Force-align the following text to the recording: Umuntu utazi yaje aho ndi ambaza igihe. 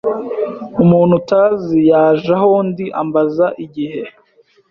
Umuntu 0.83 1.13
utazi 1.21 1.77
yaje 1.91 2.31
aho 2.37 2.51
ndi 2.67 2.85
ambaza 3.01 3.45
igihe. 3.65 4.01